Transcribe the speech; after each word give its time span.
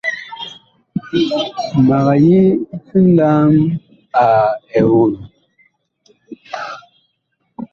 Mag 1.87 2.07
yi 2.25 2.39
nlaam 3.03 3.53
a 4.23 4.25
eon. 4.79 5.13